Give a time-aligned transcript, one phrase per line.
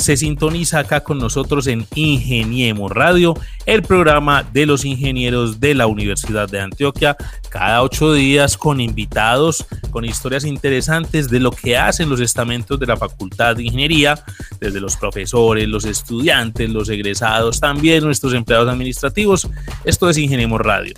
[0.00, 3.34] se sintoniza acá con nosotros en Ingeniemos Radio,
[3.66, 7.16] el programa de los ingenieros de la Universidad de Antioquia,
[7.50, 12.86] cada ocho días con invitados, con historias interesantes de lo que hacen los estamentos de
[12.86, 14.24] la Facultad de Ingeniería,
[14.58, 19.48] desde los profesores, los estudiantes, los egresados, también nuestros empleados administrativos.
[19.84, 20.94] Esto es Ingeniemos Radio.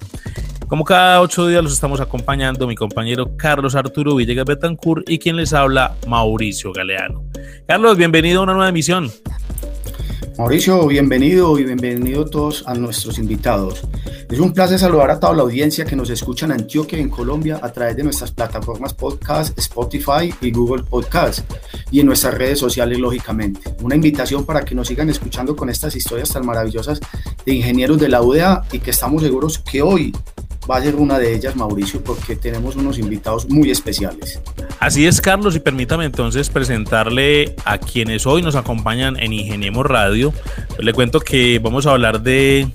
[0.72, 5.36] Como cada ocho días los estamos acompañando mi compañero Carlos Arturo Villegas Betancourt y quien
[5.36, 7.24] les habla Mauricio Galeano.
[7.68, 9.12] Carlos, bienvenido a una nueva emisión.
[10.38, 13.82] Mauricio, bienvenido y bienvenido todos a nuestros invitados.
[14.30, 17.60] Es un placer saludar a toda la audiencia que nos escucha en Antioquia, en Colombia,
[17.62, 21.40] a través de nuestras plataformas podcast, Spotify y Google Podcast,
[21.90, 23.60] y en nuestras redes sociales, lógicamente.
[23.82, 26.98] Una invitación para que nos sigan escuchando con estas historias tan maravillosas
[27.44, 30.14] de ingenieros de la UDA y que estamos seguros que hoy
[30.70, 34.40] va a ser una de ellas, Mauricio, porque tenemos unos invitados muy especiales.
[34.78, 40.32] Así es, Carlos, y permítame entonces presentarle a quienes hoy nos acompañan en Ingeniemos Radio.
[40.78, 42.68] le cuento que vamos a hablar de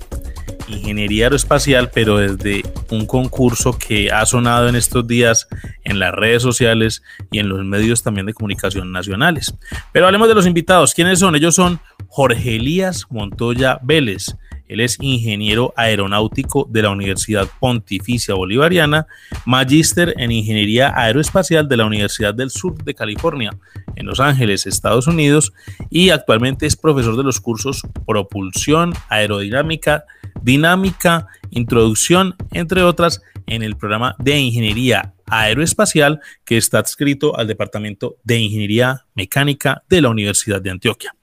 [0.68, 5.48] ingeniería aeroespacial, pero desde un concurso que ha sonado en estos días
[5.84, 9.54] en las redes sociales y en los medios también de comunicación nacionales.
[9.92, 10.94] Pero hablemos de los invitados.
[10.94, 11.34] ¿Quiénes son?
[11.36, 14.36] Ellos son Jorge Elías Montoya Vélez.
[14.68, 19.06] Él es ingeniero aeronáutico de la Universidad Pontificia Bolivariana,
[19.46, 23.56] magíster en ingeniería aeroespacial de la Universidad del Sur de California,
[23.96, 25.52] en Los Ángeles, Estados Unidos,
[25.90, 30.04] y actualmente es profesor de los cursos Propulsión, Aerodinámica,
[30.42, 38.16] Dinámica, Introducción, entre otras, en el programa de Ingeniería Aeroespacial que está adscrito al Departamento
[38.24, 41.17] de Ingeniería Mecánica de la Universidad de Antioquia.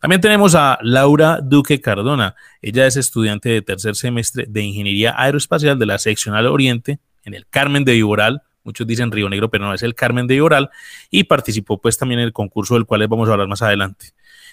[0.00, 2.36] También tenemos a Laura Duque Cardona.
[2.62, 7.46] Ella es estudiante de tercer semestre de Ingeniería Aeroespacial de la Seccional Oriente en el
[7.48, 8.42] Carmen de Viboral.
[8.62, 10.70] Muchos dicen Río Negro, pero no es el Carmen de Viboral.
[11.10, 14.12] Y participó pues también en el concurso del cual les vamos a hablar más adelante.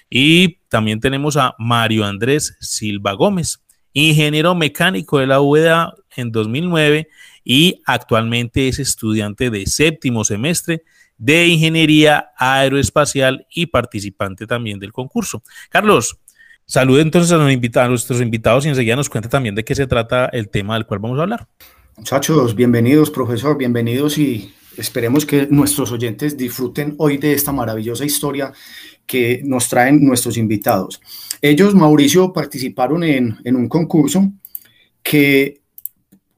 [0.09, 3.61] Y también tenemos a Mario Andrés Silva Gómez,
[3.93, 7.07] ingeniero mecánico de la UEDA en 2009
[7.43, 10.83] y actualmente es estudiante de séptimo semestre
[11.17, 15.43] de Ingeniería Aeroespacial y participante también del concurso.
[15.69, 16.19] Carlos,
[16.65, 20.49] salude entonces a, nuestros invitados y enseguida nos cuenta también de qué se trata el
[20.49, 21.47] tema del cual vamos a hablar.
[21.97, 28.51] Muchachos, bienvenidos, profesor, bienvenidos y esperemos que nuestros oyentes disfruten hoy de esta maravillosa historia
[29.05, 30.99] que nos traen nuestros invitados.
[31.41, 34.29] Ellos, Mauricio, participaron en, en un concurso
[35.01, 35.61] que,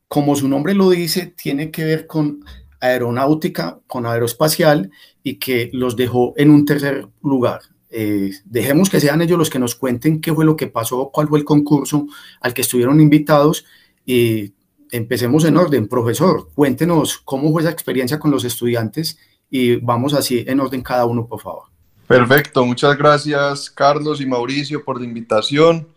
[0.07, 2.43] como su nombre lo dice, tiene que ver con
[2.79, 4.91] aeronáutica con aeroespacial
[5.23, 7.61] y que los dejó en un tercer lugar.
[7.89, 11.27] Eh, dejemos que sean ellos los que nos cuenten qué fue lo que pasó, cuál
[11.27, 12.05] fue el concurso
[12.41, 13.66] al que estuvieron invitados
[14.05, 14.53] y
[14.91, 15.87] empecemos en orden.
[15.87, 19.17] Profesor, cuéntenos cómo fue esa experiencia con los estudiantes
[19.49, 21.63] y vamos así en orden cada uno, por favor.
[22.07, 25.87] Perfecto, muchas gracias Carlos y Mauricio por la invitación.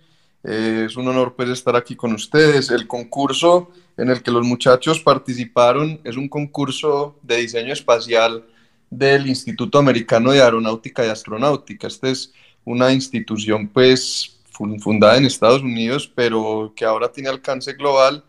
[0.43, 2.71] Eh, es un honor pues estar aquí con ustedes.
[2.71, 8.45] El concurso en el que los muchachos participaron es un concurso de diseño espacial
[8.89, 11.87] del Instituto Americano de Aeronáutica y Astronáutica.
[11.87, 12.33] Esta es
[12.65, 14.37] una institución pues
[14.81, 18.25] fundada en Estados Unidos, pero que ahora tiene alcance global,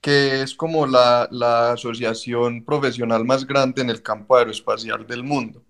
[0.00, 5.62] que es como la, la asociación profesional más grande en el campo aeroespacial del mundo.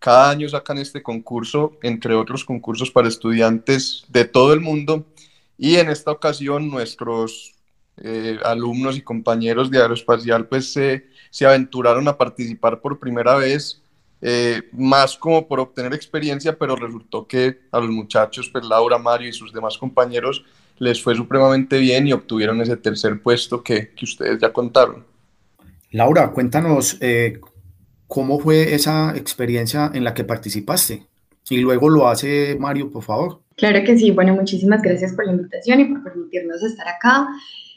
[0.00, 5.04] Cada año sacan este concurso, entre otros concursos para estudiantes de todo el mundo,
[5.62, 7.52] y en esta ocasión nuestros
[7.98, 13.82] eh, alumnos y compañeros de aeroespacial pues se aventuraron a participar por primera vez,
[14.22, 19.28] eh, más como por obtener experiencia, pero resultó que a los muchachos, pues Laura, Mario
[19.28, 20.42] y sus demás compañeros
[20.78, 25.04] les fue supremamente bien y obtuvieron ese tercer puesto que, que ustedes ya contaron.
[25.90, 27.38] Laura, cuéntanos eh,
[28.06, 31.06] cómo fue esa experiencia en la que participaste.
[31.50, 33.42] Y luego lo hace Mario, por favor.
[33.60, 34.10] Claro que sí.
[34.10, 37.28] Bueno, muchísimas gracias por la invitación y por permitirnos estar acá.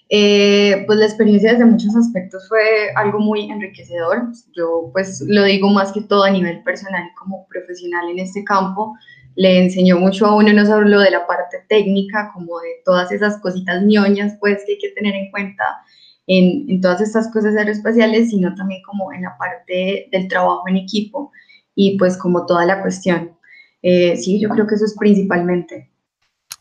[0.07, 4.29] Eh, pues la experiencia desde muchos aspectos fue algo muy enriquecedor.
[4.55, 8.95] Yo pues lo digo más que todo a nivel personal como profesional en este campo.
[9.35, 13.41] Le enseñó mucho a uno no solo de la parte técnica, como de todas esas
[13.41, 15.65] cositas ñoñas pues que hay que tener en cuenta
[16.27, 20.77] en, en todas estas cosas aeroespaciales, sino también como en la parte del trabajo en
[20.77, 21.33] equipo
[21.75, 23.33] y pues como toda la cuestión.
[23.83, 25.91] Eh, sí, yo creo que eso es principalmente.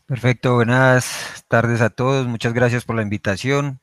[0.05, 3.79] Perfecto, buenas tardes a todos, muchas gracias por la invitación.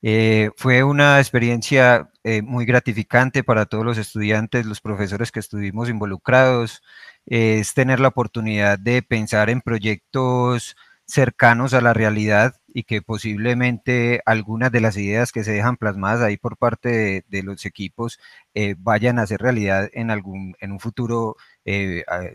[0.00, 5.90] Eh, fue una experiencia eh, muy gratificante para todos los estudiantes, los profesores que estuvimos
[5.90, 6.82] involucrados,
[7.26, 10.76] es tener la oportunidad de pensar en proyectos
[11.06, 16.22] cercanos a la realidad y que posiblemente algunas de las ideas que se dejan plasmadas
[16.22, 18.18] ahí por parte de, los equipos
[18.54, 21.36] eh, vayan a ser realidad en algún en un futuro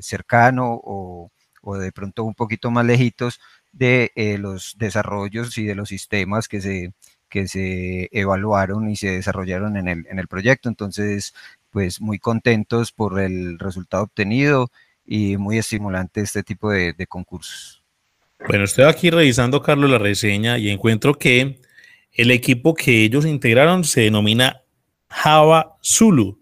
[0.01, 1.31] cercano o,
[1.61, 3.39] o de pronto un poquito más lejitos
[3.71, 6.93] de eh, los desarrollos y de los sistemas que se,
[7.29, 10.69] que se evaluaron y se desarrollaron en el, en el proyecto.
[10.69, 11.33] Entonces,
[11.69, 14.69] pues muy contentos por el resultado obtenido
[15.05, 17.78] y muy estimulante este tipo de concursos.
[18.47, 21.59] Bueno, estoy aquí revisando, Carlos, la reseña y encuentro que
[22.13, 24.61] el equipo que ellos integraron se denomina
[25.09, 26.39] Java Zulu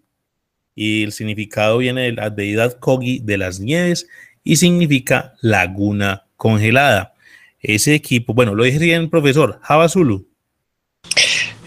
[0.76, 4.08] y el significado viene de la deidad Kogi de las nieves
[4.44, 7.14] y significa laguna congelada.
[7.60, 10.28] Ese equipo, bueno, lo dije bien, profesor, Java Zulu.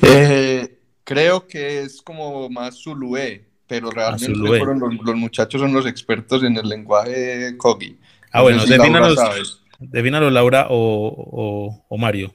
[0.02, 6.56] Eh, creo que es como más Zulué, pero realmente los, muchachos son los expertos en
[6.56, 7.98] el lenguaje Kogi.
[8.32, 8.72] Ah, bueno, si
[9.80, 12.32] defínalo, Laura o, o, Mario.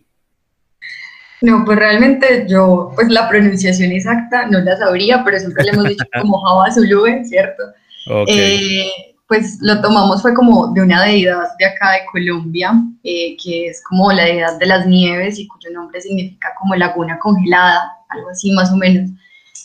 [1.41, 5.85] No, pues realmente yo, pues la pronunciación exacta no la sabría, pero siempre le hemos
[5.85, 7.63] dicho como Java Zulu, ¿cierto?
[8.07, 8.87] Okay.
[8.87, 13.67] Eh, pues lo tomamos fue como de una deidad de acá de Colombia, eh, que
[13.67, 18.29] es como la deidad de las nieves y cuyo nombre significa como laguna congelada, algo
[18.29, 19.09] así más o menos.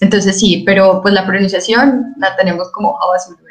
[0.01, 3.50] Entonces sí, pero pues la pronunciación la tenemos como Java Zulue.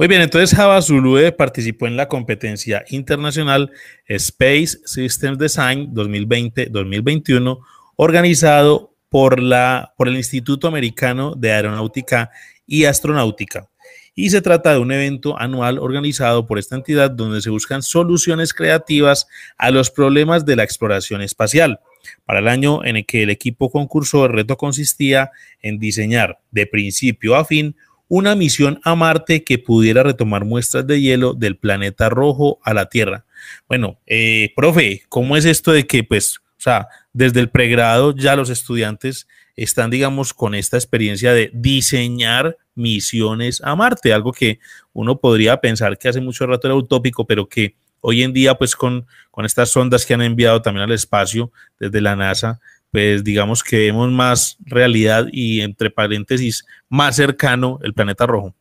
[0.00, 3.70] Muy bien, entonces Java Zulue participó en la competencia internacional
[4.06, 7.58] Space Systems Design 2020-2021,
[7.96, 12.30] organizado por, la, por el Instituto Americano de Aeronáutica
[12.66, 13.68] y Astronáutica
[14.14, 18.52] y se trata de un evento anual organizado por esta entidad donde se buscan soluciones
[18.52, 19.26] creativas
[19.56, 21.80] a los problemas de la exploración espacial.
[22.24, 25.30] Para el año en el que el equipo concursó, el reto consistía
[25.60, 27.76] en diseñar de principio a fin
[28.10, 32.86] una misión a Marte que pudiera retomar muestras de hielo del planeta rojo a la
[32.86, 33.24] Tierra.
[33.68, 38.34] Bueno, eh, profe, ¿cómo es esto de que, pues, o sea, desde el pregrado ya
[38.34, 44.58] los estudiantes están, digamos, con esta experiencia de diseñar misiones a Marte, algo que
[44.92, 48.74] uno podría pensar que hace mucho rato era utópico, pero que hoy en día, pues
[48.74, 52.60] con, con estas sondas que han enviado también al espacio desde la NASA,
[52.90, 58.54] pues digamos que vemos más realidad y entre paréntesis más cercano el planeta rojo.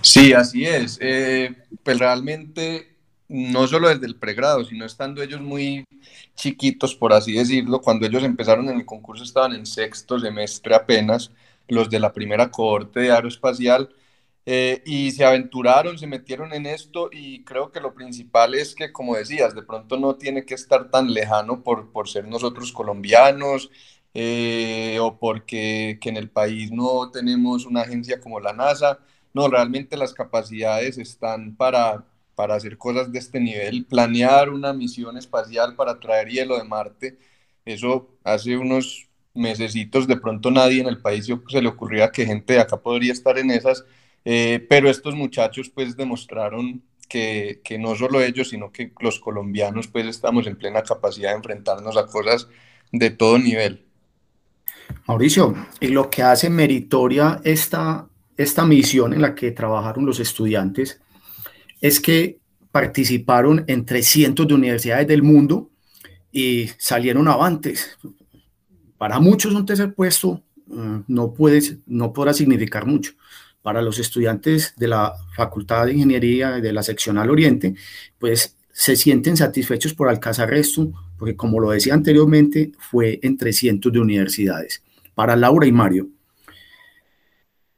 [0.00, 0.98] Sí, así es.
[1.00, 2.96] Eh, pues realmente
[3.28, 5.84] no solo desde el pregrado, sino estando ellos muy
[6.34, 11.30] chiquitos, por así decirlo, cuando ellos empezaron en el concurso estaban en sexto semestre apenas,
[11.68, 13.90] los de la primera cohorte de aeroespacial,
[14.52, 18.90] eh, y se aventuraron, se metieron en esto y creo que lo principal es que,
[18.90, 23.70] como decías, de pronto no tiene que estar tan lejano por, por ser nosotros colombianos
[24.12, 28.98] eh, o porque que en el país no tenemos una agencia como la NASA.
[29.32, 32.04] No, realmente las capacidades están para,
[32.34, 37.18] para hacer cosas de este nivel, planear una misión espacial para traer hielo de Marte,
[37.64, 42.54] eso hace unos mesecitos de pronto nadie en el país se le ocurría que gente
[42.54, 43.84] de acá podría estar en esas,
[44.24, 50.06] eh, pero estos muchachos pues demostraron que, no solo ellos, sino que los colombianos pues
[50.06, 52.48] estamos en plena capacidad de enfrentarnos a cosas
[52.92, 53.84] de todo nivel.
[55.06, 61.00] Mauricio, y lo que hace meritoria esta, esta misión en la que trabajaron los estudiantes
[61.80, 62.38] es que
[62.70, 65.70] participaron en 300 de universidades del mundo
[66.30, 67.98] y salieron avantes.
[68.98, 73.12] Para muchos un tercer puesto mm, no, puede, no podrá significar mucho.
[73.62, 77.74] Para los estudiantes de la Facultad de Ingeniería de la Seccional Oriente,
[78.18, 83.92] pues se sienten satisfechos por alcanzar esto, porque como lo decía anteriormente, fue en 300
[83.92, 84.82] de universidades.
[85.14, 86.08] Para Laura y Mario,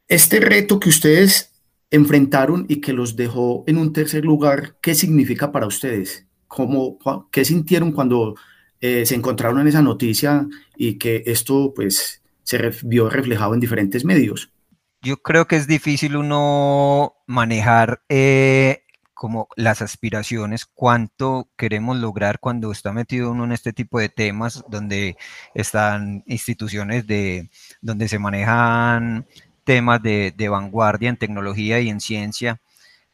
[0.06, 1.52] este reto que ustedes
[1.90, 6.26] enfrentaron y que los dejó en un tercer lugar, ¿qué significa para ustedes?
[6.46, 6.98] ¿Cómo,
[7.30, 8.34] ¿Qué sintieron cuando
[8.80, 10.46] eh, se encontraron en esa noticia
[10.76, 14.50] y que esto pues se vio reflejado en diferentes medios?
[15.02, 22.70] Yo creo que es difícil uno manejar eh, como las aspiraciones, cuánto queremos lograr cuando
[22.70, 25.16] está metido uno en este tipo de temas donde
[25.54, 29.26] están instituciones de donde se manejan
[29.64, 32.60] temas de, vanguardia en tecnología y en ciencia,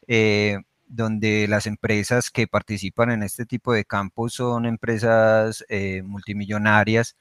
[0.07, 7.17] eh, donde las empresas que participan en este tipo de campos son empresas eh, multimillonarias.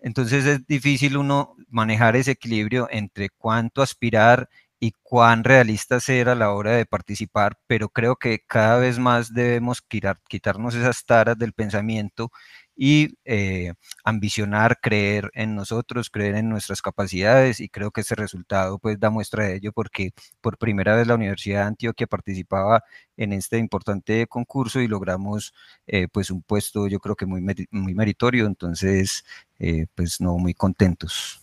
[0.00, 4.48] Entonces es difícil uno manejar ese equilibrio entre cuánto aspirar
[4.78, 9.32] y cuán realistas ser a la hora de participar, pero creo que cada vez más
[9.32, 12.30] debemos quitarnos esas taras del pensamiento
[12.76, 13.72] y eh,
[14.04, 19.08] ambicionar, creer en nosotros, creer en nuestras capacidades y creo que ese resultado pues da
[19.08, 22.84] muestra de ello porque por primera vez la Universidad de Antioquia participaba
[23.16, 25.54] en este importante concurso y logramos
[25.86, 29.24] eh, pues un puesto yo creo que muy, muy meritorio, entonces
[29.58, 31.42] eh, pues no muy contentos.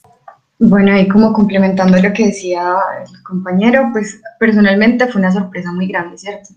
[0.59, 2.75] Bueno, y como complementando lo que decía
[3.05, 6.53] el compañero, pues personalmente fue una sorpresa muy grande, ¿cierto?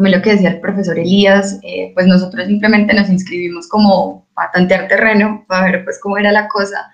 [0.00, 4.50] También lo que decía el profesor Elías, eh, pues nosotros simplemente nos inscribimos como para
[4.50, 6.90] tantear terreno, para ver pues cómo era la cosa,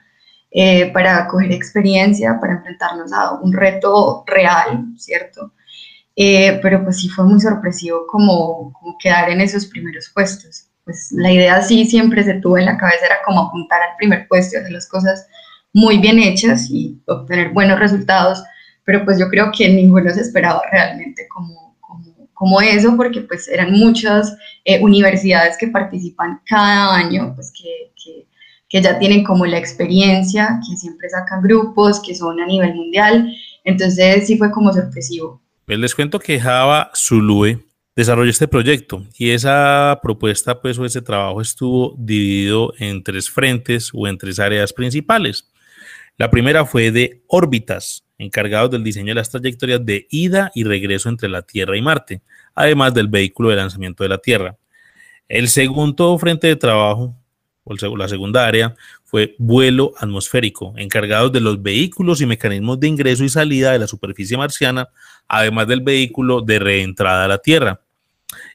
[0.50, 5.52] eh, para coger experiencia, para enfrentarnos a un reto real, ¿cierto?
[6.16, 10.66] Eh, pero pues sí fue muy sorpresivo como, como quedar en esos primeros puestos.
[10.82, 14.26] Pues la idea sí siempre se tuvo en la cabeza, era como apuntar al primer
[14.26, 15.28] puesto, hacer las cosas
[15.72, 18.42] muy bien hechas y obtener buenos resultados,
[18.82, 21.65] pero pues yo creo que ninguno se esperaba realmente como,
[22.36, 28.26] como, eso, porque pues eran muchas eh, universidades que participan cada año, pues que, que,
[28.68, 33.34] que, ya tienen como la experiencia, que siempre sacan grupos, que son a nivel mundial,
[33.64, 35.42] entonces sí fue como sorpresivo.
[35.64, 37.66] Pues les cuento que Java Zulue
[37.96, 43.90] desarrolló este proyecto y esa propuesta pues o ese trabajo estuvo dividido en tres frentes
[43.94, 45.48] o en tres áreas principales.
[46.18, 51.10] La primera fue de órbitas, encargados del diseño de las trayectorias de ida y regreso
[51.10, 52.22] entre la Tierra y Marte,
[52.54, 54.56] además del vehículo de lanzamiento de la Tierra.
[55.28, 57.14] El segundo frente de trabajo,
[57.64, 63.22] o la segunda área, fue vuelo atmosférico, encargados de los vehículos y mecanismos de ingreso
[63.22, 64.88] y salida de la superficie marciana,
[65.28, 67.80] además del vehículo de reentrada a la Tierra.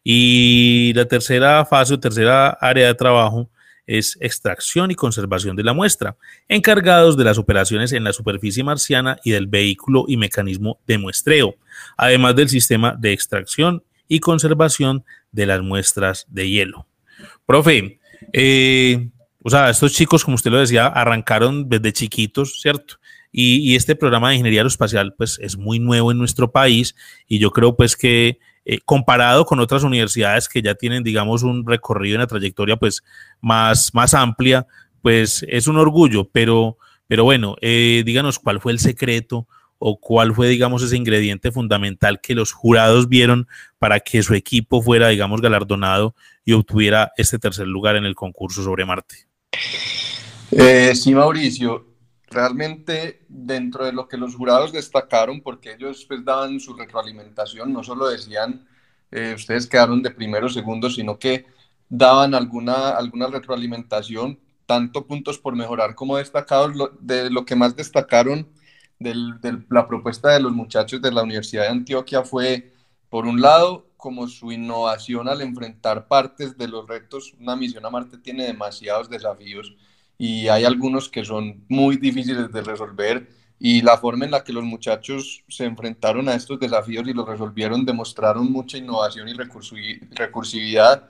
[0.04, 3.50] Y la tercera fase o tercera área de trabajo
[3.98, 6.16] es extracción y conservación de la muestra,
[6.48, 11.56] encargados de las operaciones en la superficie marciana y del vehículo y mecanismo de muestreo,
[11.98, 16.88] además del sistema de extracción y conservación de las muestras de hielo.
[17.46, 18.00] Profe,
[18.32, 19.10] eh,
[19.44, 22.96] o sea, estos chicos, como usted lo decía, arrancaron desde chiquitos, ¿cierto?
[23.34, 26.96] Y, este programa de ingeniería aeroespacial, pues, es muy nuevo en nuestro país
[27.28, 31.66] y yo creo, pues, que eh, comparado con otras universidades que ya tienen, digamos, un
[31.66, 33.04] recorrido en la trayectoria pues
[33.42, 34.68] más, más amplia,
[35.02, 36.78] pues es un orgullo, pero,
[37.08, 39.48] pero bueno, eh, díganos cuál fue el secreto
[39.80, 43.48] o cuál fue, digamos, ese ingrediente fundamental que los jurados vieron
[43.80, 46.16] para que su equipo fuera, digamos, galardonado
[46.46, 49.26] y obtuviera este tercer lugar en el concurso sobre Marte.
[50.52, 51.91] Eh, sí, Mauricio,
[52.32, 57.84] realmente dentro de lo que los jurados destacaron, porque ellos pues daban su retroalimentación, no
[57.84, 58.66] solo decían
[59.12, 61.46] eh, ustedes quedaron de primero o segundo, sino que
[61.90, 66.74] daban alguna, alguna retroalimentación, tanto puntos por mejorar como destacados.
[67.02, 68.48] de lo que más destacaron
[69.00, 69.14] de
[69.70, 72.74] la propuesta de los muchachos de la Universidad de Antioquia fue,
[73.10, 77.34] por un lado, como su innovación al enfrentar partes de los retos.
[77.40, 79.76] Una misión a Marte tiene demasiados desafíos
[80.22, 84.54] y hay algunos que son muy difíciles de resolver y la forma en la que
[84.54, 89.34] los muchachos se enfrentaron a estos desafíos y los resolvieron demostraron mucha innovación y
[90.14, 91.10] recursividad.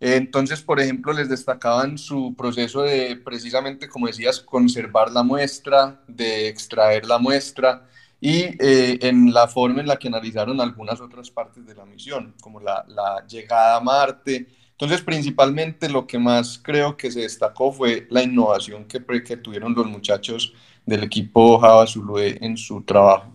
[0.00, 6.48] Entonces, por ejemplo, les destacaban su proceso de, precisamente, como decías, conservar la muestra, de
[6.48, 7.86] extraer la muestra
[8.20, 12.34] y eh, en la forma en la que analizaron algunas otras partes de la misión,
[12.40, 17.72] como la, la llegada a Marte, entonces, principalmente lo que más creo que se destacó
[17.72, 23.30] fue la innovación que, que tuvieron los muchachos del equipo Java Zulue en su trabajo.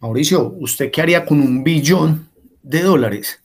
[0.00, 2.28] Mauricio, ¿usted qué haría con un billón
[2.62, 3.42] de dólares?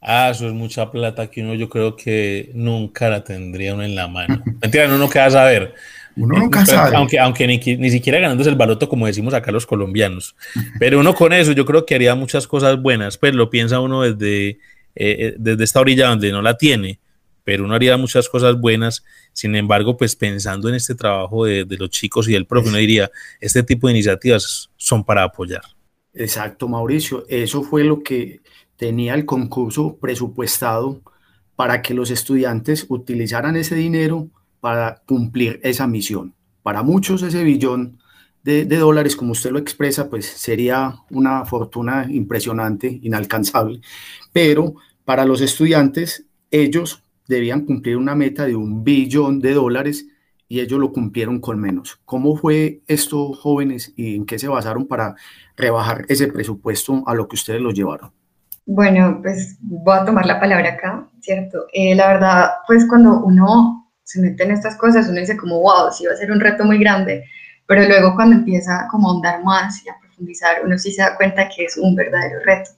[0.00, 3.94] Ah, eso es mucha plata que uno yo creo que nunca la tendría uno en
[3.94, 4.42] la mano.
[4.62, 5.74] Mentira, uno no queda a saber.
[6.16, 6.96] Uno nunca sabe.
[6.96, 10.34] Aunque, aunque ni, ni, siquiera ganándose el baloto, como decimos acá los colombianos.
[10.78, 13.18] Pero uno con eso yo creo que haría muchas cosas buenas.
[13.18, 14.58] Pues lo piensa uno desde
[14.96, 16.98] eh, eh, desde esta orilla donde no la tiene,
[17.44, 19.04] pero uno haría muchas cosas buenas.
[19.32, 23.08] Sin embargo, pues pensando en este trabajo de, los chicos y del profe, uno diría,
[23.40, 25.62] este tipo de iniciativas son para apoyar.
[26.12, 27.24] Exacto, Mauricio.
[27.28, 28.40] Eso fue lo que
[28.76, 31.02] tenía el concurso presupuestado
[31.54, 34.28] para que los estudiantes utilizaran ese dinero
[34.60, 36.34] para cumplir esa misión.
[36.62, 38.00] Para muchos ese billón
[38.42, 43.80] de, de, dólares, como usted lo expresa, pues sería una fortuna impresionante, inalcanzable,
[44.32, 44.74] pero
[45.06, 50.06] para los estudiantes, ellos debían cumplir una meta de un billón de dólares
[50.48, 52.00] y ellos lo cumplieron con menos.
[52.04, 55.14] ¿Cómo fue esto, jóvenes, y en qué se basaron para
[55.56, 58.10] rebajar ese presupuesto a lo que ustedes lo llevaron?
[58.66, 61.66] Bueno, pues voy a tomar la palabra acá, ¿cierto?
[61.72, 65.92] Eh, la verdad, pues cuando uno se mete en estas cosas, uno dice como, wow,
[65.92, 67.24] sí va a ser un reto muy grande,
[67.66, 71.16] pero luego cuando empieza como a ahondar más y a profundizar, uno sí se da
[71.16, 72.70] cuenta que es un verdadero reto.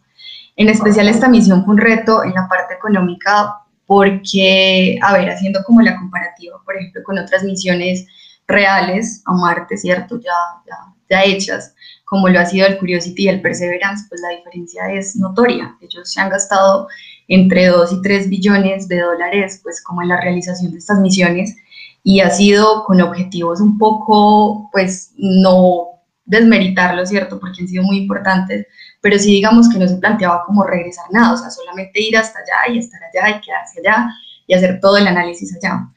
[0.58, 3.54] En especial esta misión fue un reto en la parte económica
[3.86, 8.06] porque, a ver, haciendo como la comparativa, por ejemplo, con otras misiones
[8.48, 10.18] reales a Marte, ¿cierto?
[10.18, 10.32] Ya,
[10.66, 10.76] ya,
[11.08, 11.74] ya hechas,
[12.04, 15.76] como lo ha sido el Curiosity y el Perseverance, pues la diferencia es notoria.
[15.80, 16.88] Ellos se han gastado
[17.28, 21.54] entre 2 y 3 billones de dólares, pues como en la realización de estas misiones,
[22.02, 27.38] y ha sido con objetivos un poco, pues no desmeritarlo, ¿cierto?
[27.38, 28.66] Porque han sido muy importantes,
[29.00, 32.38] pero sí digamos que no se planteaba como regresar nada, o sea, solamente ir hasta
[32.38, 34.08] allá y estar allá y quedarse allá
[34.46, 35.88] y hacer todo el análisis allá.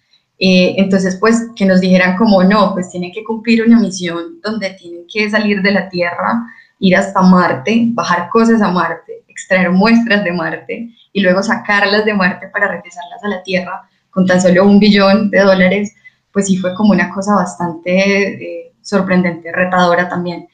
[0.43, 4.71] Eh, entonces, pues que nos dijeran como no, pues tienen que cumplir una misión donde
[4.71, 6.43] tienen que salir de la Tierra,
[6.79, 12.13] ir hasta Marte, bajar cosas a Marte, extraer muestras de Marte y luego sacarlas de
[12.15, 15.93] Marte para regresarlas a la Tierra con tan solo un billón de dólares,
[16.33, 20.47] pues sí fue como una cosa bastante eh, sorprendente, retadora también.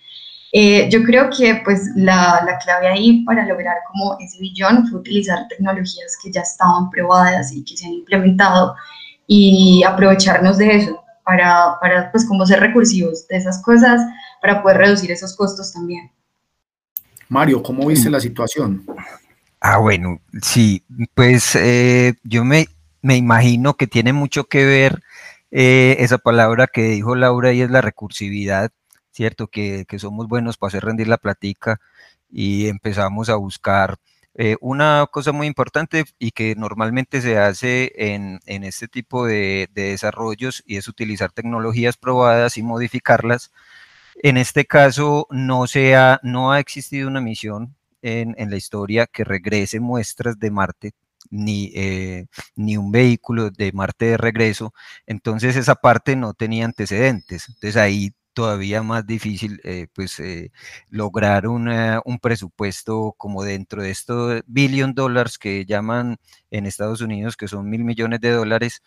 [0.53, 4.99] Eh, yo creo que pues la, la, clave ahí para lograr como ese billón fue
[4.99, 8.75] utilizar tecnologías que ya estaban probadas y que se han implementado
[9.27, 14.01] y aprovecharnos de eso para, para, pues, como ser recursivos de esas cosas
[14.41, 16.09] para poder reducir esos costos también.
[17.27, 18.85] Mario, ¿cómo viste la situación?
[19.59, 22.67] Ah, bueno, sí, pues eh, yo me,
[23.01, 25.03] me, imagino que tiene mucho que ver
[25.51, 28.71] eh, esa palabra que dijo Laura y es la recursividad,
[29.17, 29.47] ¿cierto?
[29.47, 31.79] Que, que somos buenos para hacer rendir la platica
[32.29, 33.97] y empezamos a buscar
[34.35, 40.63] eh, una cosa muy importante y que normalmente se hace en, este tipo de, desarrollos
[40.67, 43.51] y es utilizar tecnologías probadas y modificarlas.
[44.23, 49.79] En este caso no, ha, no ha existido una misión en, la historia que regrese
[49.79, 50.91] muestras de Marte,
[51.31, 54.73] ni, eh, ni un vehículo de Marte de regreso,
[55.07, 57.47] entonces esa parte no tenía antecedentes.
[57.49, 60.51] Entonces ahí todavía más difícil eh, pues eh,
[60.91, 66.17] lograr un presupuesto como dentro de estos billion dólares que llaman
[66.51, 68.83] en Estados Unidos que son mil millones de dólares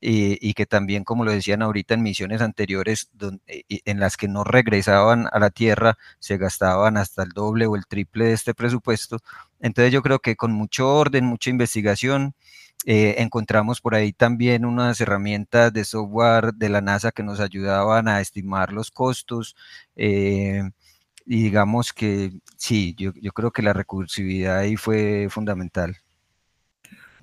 [0.00, 4.44] y, que también como lo decían ahorita en misiones anteriores donde, en las que no
[4.44, 9.18] regresaban a la tierra se gastaban hasta el doble o el triple de este presupuesto
[9.60, 12.34] entonces yo creo que con mucho orden mucha investigación
[12.84, 18.08] eh, encontramos por ahí también unas herramientas de software de la NASA que nos ayudaban
[18.08, 19.56] a estimar los costos.
[19.96, 20.62] Eh,
[21.26, 25.96] y digamos que sí, yo, creo que la recursividad ahí fue fundamental.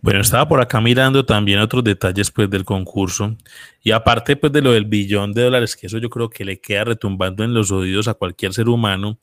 [0.06, 3.36] Bueno, estaba por acá mirando también otros detalles pues del concurso
[3.82, 6.60] y aparte pues de lo del billón de dólares, que eso yo creo que le
[6.62, 9.18] queda retumbando en los oídos a cualquier ser humano,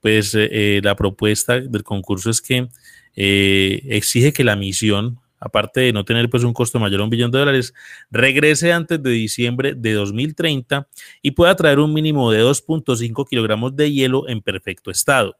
[0.00, 2.66] pues eh, la propuesta del concurso es que
[3.14, 7.30] exige que la misión aparte de no tener pues un costo mayor a un billón
[7.30, 7.74] de dólares,
[8.10, 10.88] regrese antes de diciembre de 2030
[11.20, 15.36] y pueda traer un mínimo de 2.5 kilogramos de hielo en perfecto estado.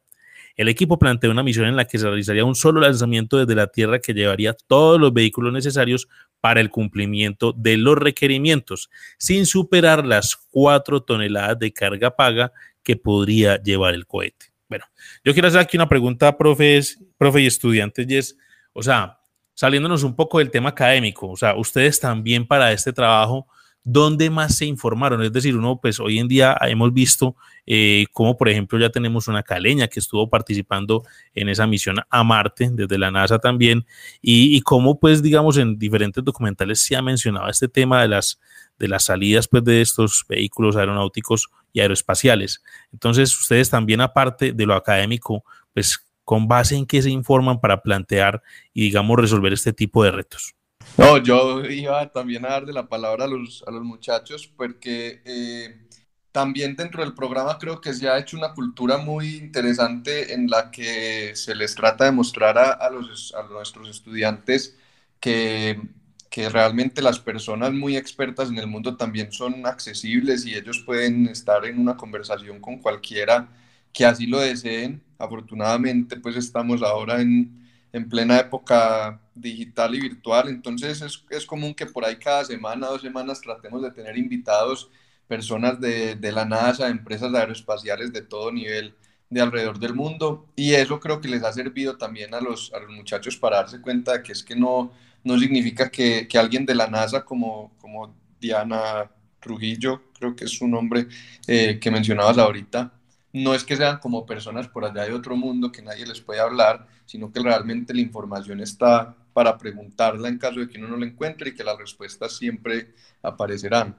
[0.55, 3.67] El equipo plantea una misión en la que se realizaría un solo lanzamiento desde la
[3.67, 6.07] Tierra que llevaría todos los vehículos necesarios
[6.41, 12.51] para el cumplimiento de los requerimientos, sin superar las 4 toneladas de carga paga
[12.83, 14.47] que podría llevar el cohete.
[14.67, 14.85] Bueno,
[15.23, 18.37] yo quiero hacer aquí una pregunta, profes, profe y estudiantes,
[18.73, 19.19] o sea,
[19.53, 23.47] saliéndonos un poco del tema académico, o sea, ustedes también para este trabajo,
[23.83, 25.21] ¿dónde más se informaron?
[25.23, 29.27] Es decir, uno, pues hoy en día hemos visto eh, cómo, por ejemplo, ya tenemos
[29.27, 33.85] una caleña que estuvo participando en esa misión a Marte, desde la NASA también,
[34.21, 38.39] y, cómo, pues, digamos, en diferentes documentales se ha mencionado este tema de las,
[38.79, 42.63] de las salidas, pues, de estos vehículos aeronáuticos y aeroespaciales.
[42.91, 45.43] Entonces, ustedes también, aparte de lo académico,
[45.73, 48.41] pues, con base en qué se informan para plantear
[48.73, 50.55] y, digamos, resolver este tipo de retos.
[50.97, 55.87] No, yo iba también a darle la palabra a los, a los muchachos porque eh,
[56.31, 60.69] también dentro del programa creo que se ha hecho una cultura muy interesante en la
[60.69, 64.77] que se les trata de mostrar a, los, a nuestros estudiantes
[65.19, 65.81] que,
[66.29, 71.27] que realmente las personas muy expertas en el mundo también son accesibles y ellos pueden
[71.27, 73.49] estar en una conversación con cualquiera
[73.91, 75.01] que así lo deseen.
[75.17, 77.62] Afortunadamente pues estamos ahora en,
[77.93, 82.87] en plena época digital y virtual, entonces es, es, común que por ahí cada semana,
[82.87, 84.89] dos semanas tratemos de tener invitados,
[85.27, 88.95] personas de, de la NASA, empresas aeroespaciales de todo nivel
[89.29, 90.47] de alrededor del mundo.
[90.55, 93.81] Y eso creo que les ha servido también a los, a los muchachos para darse
[93.81, 94.91] cuenta de que es que no,
[95.23, 100.51] no significa que, que alguien de la NASA como, como Diana Trujillo, creo que es
[100.51, 101.07] su nombre
[101.47, 102.93] eh, que mencionabas ahorita,
[103.33, 106.39] no es que sean como personas por allá de otro mundo que nadie les puede
[106.39, 110.97] hablar, sino que realmente la información está para preguntarla en caso de que uno no
[110.97, 112.93] la encuentre y que las respuestas siempre
[113.23, 113.97] aparecerán.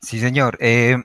[0.00, 0.56] Sí, señor.
[0.60, 0.96] Eh,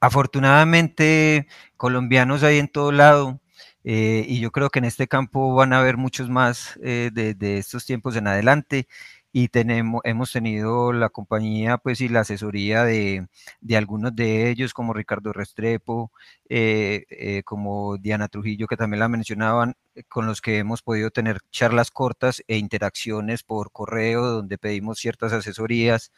[0.00, 3.40] afortunadamente, colombianos hay en todo lado.
[3.86, 7.34] Eh, y yo creo que en este campo van a haber muchos más eh, de,
[7.34, 8.88] de, estos tiempos en adelante
[9.36, 13.26] y tenemos, hemos tenido la compañía pues y la asesoría de,
[13.60, 16.12] de algunos de ellos como Ricardo Restrepo,
[16.48, 21.10] eh, eh, como Diana Trujillo que también la mencionaban, eh, con los que hemos podido
[21.10, 26.12] tener charlas cortas e interacciones por correo donde pedimos ciertas asesorías.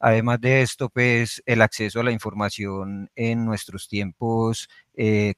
[0.00, 4.68] Además de esto, pues el acceso a la información en nuestros tiempos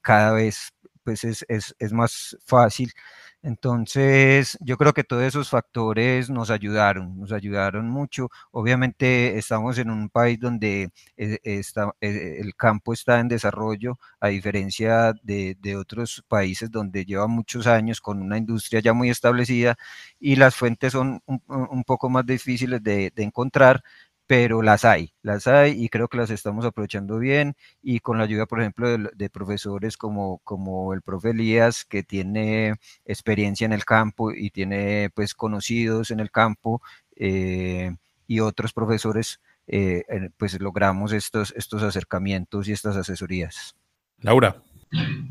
[0.03, 0.73] cada vez
[1.05, 2.93] pues es, es, es más fácil.
[3.43, 8.29] Entonces, yo creo que todos esos factores nos ayudaron, nos ayudaron mucho.
[8.51, 11.63] Obviamente estamos en un país donde eh, eh,
[12.41, 18.21] el campo está en desarrollo, a diferencia de, otros países donde lleva muchos años con
[18.21, 19.77] una industria ya muy establecida
[20.19, 23.83] y las fuentes son un, poco más difíciles de, de encontrar,
[24.27, 28.25] pero las hay, las hay y creo que las estamos aprovechando bien y con la
[28.25, 33.85] ayuda, por ejemplo, de, profesores como, como el profe Elías, que tiene experiencia en el
[33.85, 36.83] campo y tiene pues conocidos en el campo
[37.15, 37.95] eh,
[38.27, 40.05] y otros profesores, eh,
[40.37, 43.77] pues logramos estos, estos acercamientos y estas asesorías.
[44.21, 44.57] Laura.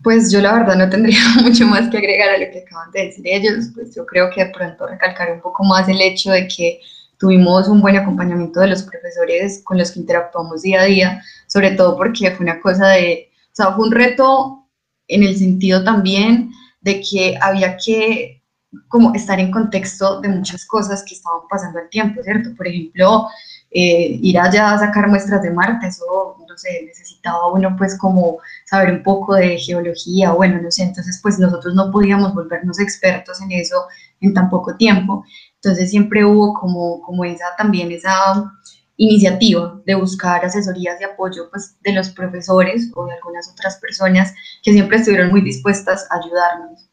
[0.03, 3.05] Pues yo la verdad no tendría mucho más que agregar a lo que acaban de
[3.07, 6.47] decir ellos, pues yo creo que de pronto recalcar un poco más el hecho de
[6.47, 6.81] que
[7.17, 11.71] tuvimos un buen acompañamiento de los profesores con los que interactuamos día a día, sobre
[11.71, 14.67] todo porque fue una cosa de, o sea, fue un reto
[15.07, 16.51] en el sentido también
[16.81, 18.41] de que había que
[18.87, 22.53] como estar en contexto de muchas cosas que estaban pasando al tiempo, ¿cierto?
[22.55, 23.27] Por ejemplo,
[23.71, 26.05] eh, ir allá a sacar muestras de Marte, eso,
[26.47, 31.19] no sé, necesitaba uno pues como saber un poco de geología, bueno, no sé, entonces
[31.21, 33.85] pues nosotros no podíamos volvernos expertos en eso
[34.21, 35.25] en tan poco tiempo.
[35.65, 38.53] Entonces siempre hubo como, como esa también esa
[38.97, 44.35] iniciativa de buscar asesorías y apoyo pues, de los profesores o de algunas otras personas
[44.61, 46.87] que siempre estuvieron muy dispuestas a ayudarnos.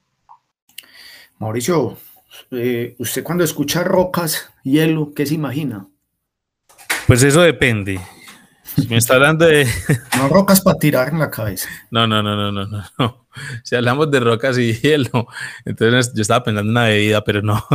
[1.38, 1.98] Mauricio,
[2.50, 5.86] eh, usted cuando escucha rocas, hielo, ¿qué se imagina?
[7.06, 8.00] Pues eso depende.
[8.88, 9.68] Me está hablando de...
[10.16, 11.68] No rocas para tirar en la cabeza.
[11.90, 13.21] No, no, no, no, no, no.
[13.64, 15.26] Si hablamos de rocas y hielo,
[15.64, 17.64] entonces yo estaba pensando en una bebida, pero no.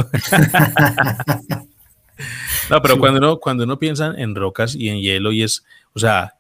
[2.72, 6.00] No, pero cuando uno, cuando uno piensa en rocas y en hielo y es, o
[6.00, 6.34] sea,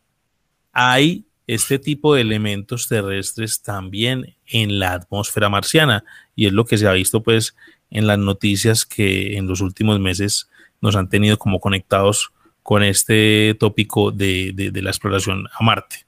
[0.74, 6.04] hay este tipo de elementos terrestres también en la atmósfera marciana
[6.36, 7.56] y es lo que se ha visto pues
[7.90, 10.50] en las noticias que en los últimos meses
[10.82, 12.32] nos han tenido como conectados
[12.64, 16.06] con este tópico de, la exploración a Marte.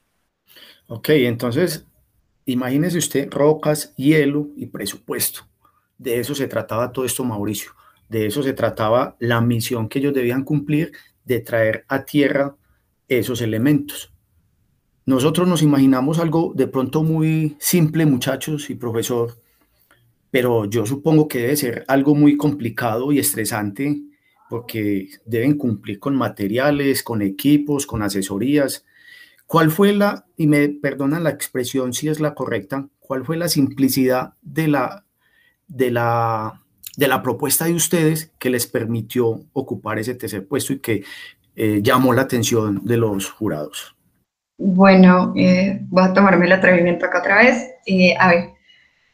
[0.88, 1.86] Ok, entonces
[2.52, 5.48] imagínese usted rocas, hielo y presupuesto.
[5.98, 7.72] De eso se trataba todo esto, Mauricio.
[8.08, 10.92] De eso se trataba la misión que ellos debían cumplir
[11.26, 12.56] de traer a tierra
[13.08, 14.12] esos elementos.
[15.06, 19.40] Nosotros nos imaginamos algo de pronto muy simple, muchachos y profesor,
[20.32, 24.02] pero yo supongo que debe ser algo muy complicado y estresante
[24.50, 28.86] porque deben cumplir con materiales, con equipos, con asesorías.
[29.50, 33.50] ¿Cuál fue la, y me perdonan la expresión si es la correcta, cuál fue la
[33.50, 35.06] simplicidad de la,
[35.68, 36.62] de la,
[36.96, 41.04] de la propuesta de ustedes que les permitió ocupar ese tercer puesto y que
[41.56, 43.96] eh, llamó la atención de los jurados?
[44.60, 47.72] Bueno, eh, voy a tomarme el atrevimiento acá otra vez.
[47.88, 48.50] Eh, a ver,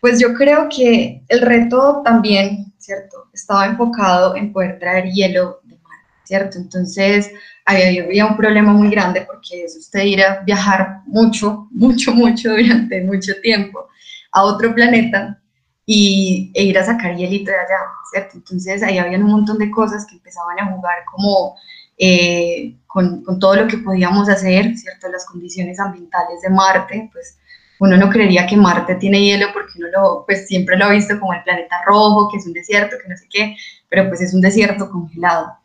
[0.01, 3.29] pues yo creo que el reto también ¿cierto?
[3.33, 6.57] Estaba enfocado en poder traer hielo de mar, ¿cierto?
[6.57, 7.31] Entonces,
[7.65, 13.01] había, un problema muy grande porque es usted ir a viajar mucho, mucho, mucho durante
[13.01, 13.88] mucho tiempo
[14.32, 15.39] a otro planeta
[15.86, 17.78] y, e ir a sacar hielito de allá,
[18.12, 18.38] ¿cierto?
[18.38, 21.56] Entonces, ahí había un montón de cosas que empezaban a jugar como
[21.97, 25.08] eh, con, con, todo lo que podíamos hacer, ¿cierto?
[25.10, 27.38] Las condiciones ambientales de Marte, pues
[27.80, 31.19] uno no creería que Marte tiene hielo porque uno lo, pues siempre lo ha visto
[31.19, 33.56] como el planeta rojo, que es un desierto, que no sé qué,
[33.89, 35.58] pero pues es un desierto congelado.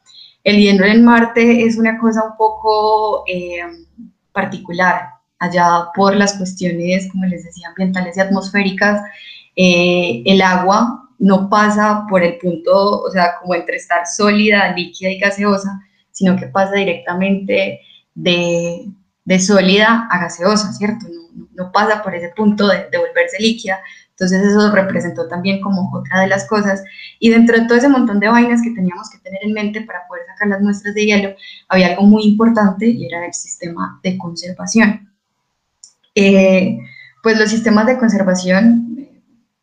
[0.45, 3.63] El hielo en Marte es una cosa un poco eh,
[4.33, 9.03] particular, allá por las cuestiones, como les decía, ambientales y atmosféricas,
[9.57, 15.11] eh, el agua no pasa por el punto, o sea, como entre estar sólida, líquida
[15.11, 17.81] y gaseosa, sino que pasa directamente
[18.15, 18.87] de,
[19.25, 21.07] de sólida a gaseosa, ¿cierto?
[21.55, 23.81] no, pasa por ese punto de, volverse líquida.
[24.21, 26.85] Entonces eso representó también como otra de las cosas.
[27.19, 30.07] Y dentro de todo ese montón de vainas que teníamos que tener en mente para
[30.07, 31.35] poder sacar las muestras de hielo,
[31.69, 35.11] había algo muy importante y era el sistema de conservación.
[36.15, 36.77] Eh,
[37.23, 39.23] pues los sistemas de conservación, eh,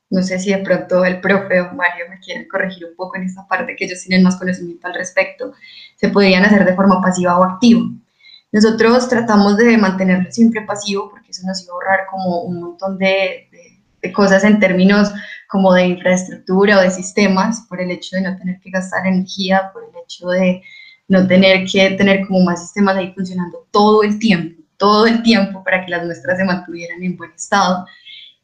[0.09, 3.25] no sé si de pronto el profe o Mario me quieren corregir un poco en
[3.25, 5.53] esta parte, que ellos tienen más conocimiento al respecto,
[5.97, 7.81] se podían hacer de forma pasiva o activa.
[8.51, 12.97] Nosotros tratamos de mantenerlo siempre pasivo porque eso nos iba a ahorrar como un montón
[12.97, 13.66] de, de,
[14.13, 15.11] cosas en términos
[15.47, 19.71] como de infraestructura o de sistemas, por el hecho de no tener que gastar energía,
[19.73, 20.61] por el hecho de
[21.07, 25.63] no tener que tener como más sistemas ahí funcionando todo el tiempo, todo el tiempo
[25.63, 27.85] para que las muestras se mantuvieran en buen estado.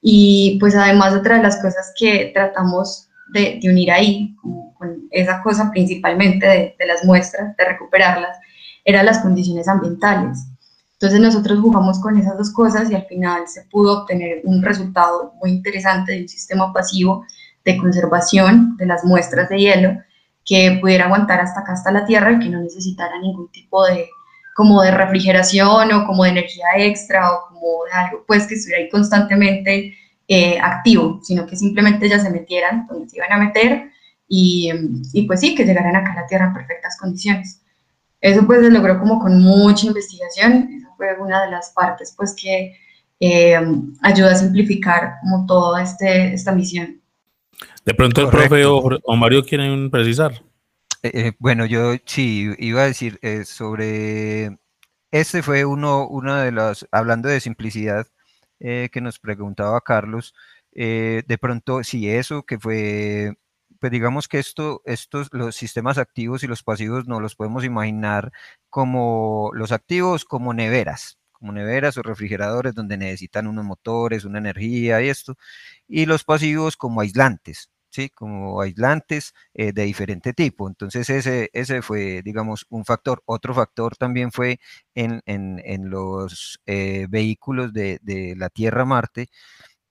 [0.01, 5.07] Y pues además otra de las cosas que tratamos de, de unir ahí, como con
[5.11, 8.37] esa cosa principalmente de, de las muestras, de recuperarlas,
[8.85, 10.45] eran las condiciones ambientales.
[11.03, 15.33] Entonces nosotros jugamos con esas dos cosas y al final se pudo obtener un resultado
[15.41, 17.25] muy interesante de un sistema pasivo
[17.65, 19.97] de conservación de las muestras de hielo
[20.45, 24.07] que pudiera aguantar hasta acá, hasta la Tierra y que no necesitara ningún tipo de
[24.55, 28.81] como de refrigeración o como de energía extra o como de algo pues que estuviera
[28.81, 29.97] ahí constantemente
[30.29, 33.91] eh, activo, sino que simplemente ya se metieran donde se iban a meter
[34.29, 34.71] y,
[35.11, 37.59] y pues sí, que llegaran acá a la Tierra en perfectas condiciones.
[38.21, 40.82] Eso pues se logró como con mucha investigación,
[41.15, 42.77] fue una de las partes pues que
[43.19, 43.59] eh,
[44.01, 47.01] ayuda a simplificar como toda este, esta misión.
[47.85, 50.33] De pronto el profe o, Mario quieren precisar.
[51.01, 54.57] Eh, eh, bueno, yo sí iba a decir sobre,
[55.11, 58.07] este fue uno, una de las, hablando de simplicidad,
[58.59, 60.33] que nos preguntaba Carlos,
[60.71, 63.35] de pronto, si eso que fue
[63.83, 68.31] pues digamos que esto, estos, los sistemas activos y los pasivos no los podemos imaginar
[68.69, 75.01] como los activos como neveras, como neveras o refrigeradores donde necesitan unos motores, una energía
[75.01, 75.35] y esto,
[75.85, 78.07] y los pasivos como aislantes, ¿sí?
[78.07, 80.69] Como aislantes eh, de diferente tipo.
[80.69, 83.21] Entonces ese, ese fue, digamos, un factor.
[83.25, 84.61] Otro factor también fue
[84.95, 85.21] en,
[85.89, 89.27] los eh, vehículos de, de la Tierra-Marte,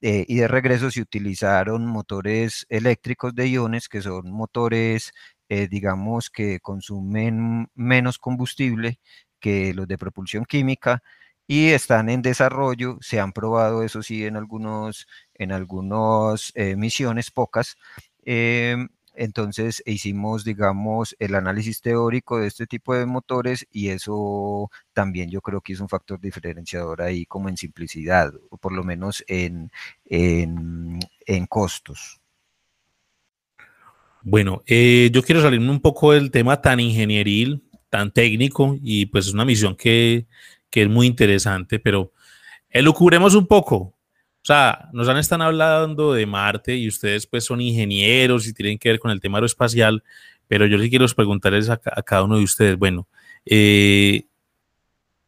[0.03, 5.13] eh, y de regreso se utilizaron motores eléctricos de iones, que son motores,
[5.49, 9.01] eh, digamos, que consumen menos combustible
[9.41, 11.03] que los de propulsión química
[11.47, 17.31] y están en desarrollo, se han probado, eso sí, en algunos, en algunas eh, misiones,
[17.31, 17.77] pocas,
[18.25, 25.31] em, entonces hicimos, digamos, el análisis teórico de este tipo de motores y eso también
[25.31, 29.25] yo creo que es un factor diferenciador ahí como en simplicidad, o por lo menos
[29.27, 29.71] en,
[30.07, 32.21] en, costos.
[34.23, 39.27] Bueno, eh, yo quiero salirme un poco del tema tan ingenieril, tan técnico, y pues
[39.27, 40.27] es una misión que,
[40.71, 42.13] que es muy interesante, pero
[42.71, 43.95] elucubremos un poco.
[44.43, 48.77] O sea, nos han estado hablando de Marte y ustedes pues son ingenieros y tienen
[48.77, 50.03] que ver con el tema aeroespacial,
[50.49, 53.07] pero yo sí quiero preguntarles a, cada uno de ustedes, bueno,
[53.47, 54.27] eh,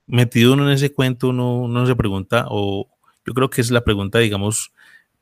[0.07, 2.89] metido uno en ese cuento, uno, uno se pregunta, o
[3.25, 4.73] yo creo que es la pregunta, digamos,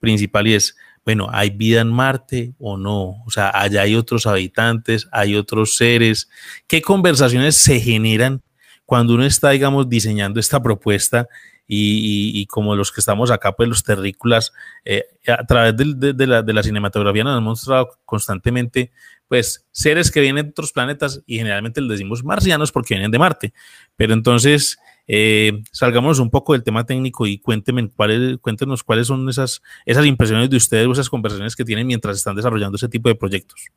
[0.00, 0.74] principal y es,
[1.04, 3.22] bueno, ¿hay vida en Marte o no?
[3.26, 6.30] O sea, allá hay otros habitantes, hay otros seres.
[6.66, 8.40] ¿Qué conversaciones se generan
[8.86, 11.28] cuando uno está, digamos, diseñando esta propuesta
[11.66, 14.52] y, como los que estamos acá, pues los terrícolas,
[14.84, 18.90] eh, a través de, la, de, la, cinematografía nos han mostrado constantemente,
[19.28, 23.18] pues, seres que vienen de otros planetas y generalmente les decimos marcianos porque vienen de
[23.18, 23.54] Marte.
[23.96, 29.28] Pero entonces, eh, salgamos un poco del tema técnico y cuéntenme, cuáles, cuéntenos cuáles son
[29.28, 33.08] esas, esas impresiones de ustedes o esas conversaciones que tienen mientras están desarrollando ese tipo
[33.08, 33.68] de proyectos.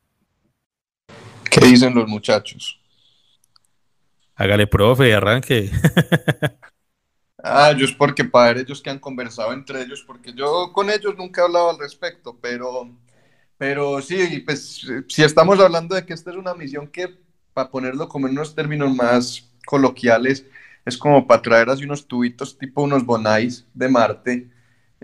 [1.50, 2.78] ¿Qué dicen los muchachos?
[4.34, 5.70] Hágale, profe, arranque.
[7.42, 11.42] Ah, es porque para ellos que han conversado entre ellos, porque yo con ellos nunca
[11.42, 12.90] he hablado al respecto, pero,
[13.58, 17.08] pero sí, pues si estamos hablando de que esta es una misión que,
[17.54, 20.46] para ponerlo como en unos términos más coloquiales,
[20.86, 24.50] es como para traer así unos tubitos tipo unos bonais de Marte,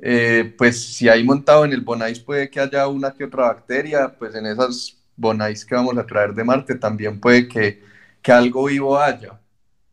[0.03, 4.17] eh, pues si hay montado en el bonais puede que haya una que otra bacteria,
[4.19, 7.83] pues en esas bonais que vamos a traer de Marte también puede que,
[8.23, 9.41] que algo vivo haya.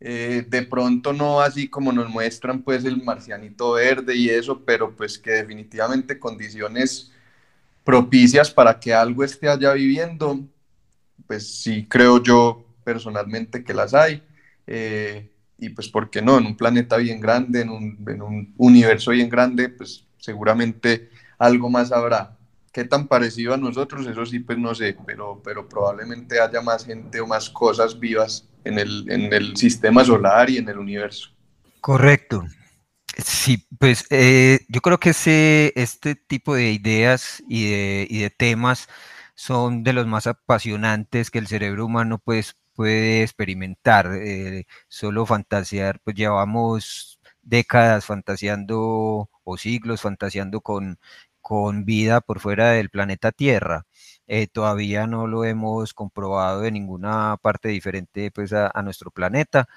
[0.02, 4.96] Eh, de pronto no así como nos muestran pues el marcianito verde y eso, pero
[4.96, 7.12] pues que definitivamente condiciones
[7.84, 10.40] propicias para que algo esté allá viviendo,
[11.28, 14.24] pues sí creo yo personalmente que las hay.
[14.68, 16.38] Eh, y pues, ¿por qué no?
[16.38, 21.70] En un planeta bien grande, en un, en un universo bien grande, pues seguramente algo
[21.70, 22.38] más habrá.
[22.72, 24.08] ¿Qué tan parecido a nosotros?
[24.08, 28.49] Eso sí, pues no sé, pero, pero probablemente haya más gente o más cosas vivas
[28.64, 31.32] en el, en el sistema solar y en el universo.
[31.82, 32.46] Correcto.
[33.18, 38.30] Sí, pues eh, yo creo que ese, este tipo de ideas y de, y de,
[38.30, 38.88] temas
[39.36, 44.10] son de los más apasionantes que el cerebro humano pues, puede experimentar.
[44.22, 51.00] Eh, solo fantasear, pues llevamos décadas fantaseando o siglos fantaseando con,
[51.42, 53.86] con vida por fuera del planeta Tierra.
[54.32, 59.68] Eh, todavía no lo hemos comprobado de ninguna parte diferente pues, a, nuestro planeta.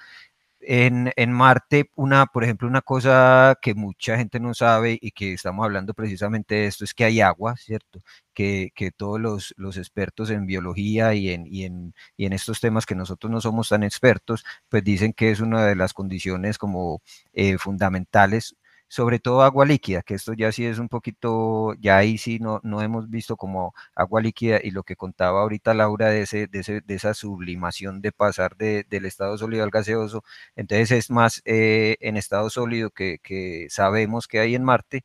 [0.61, 5.33] en, en, Marte, una, por ejemplo, una cosa que mucha gente no sabe y que
[5.33, 8.01] estamos hablando precisamente de esto es que hay agua, ¿cierto?
[8.33, 12.61] Que, que todos los, los, expertos en biología y en, y, en, y en, estos
[12.61, 16.57] temas que nosotros no somos tan expertos, pues dicen que es una de las condiciones
[16.57, 17.01] como
[17.33, 18.55] eh, fundamentales
[18.93, 22.59] sobre todo agua líquida, que esto ya sí es un poquito, ya ahí sí no,
[22.63, 26.81] no hemos visto como agua líquida y lo que contaba ahorita Laura de, ese, de,
[26.85, 30.23] de esa sublimación de pasar de, del estado sólido al gaseoso,
[30.55, 35.03] entonces es más eh, en estado sólido que, que, sabemos que hay en Marte,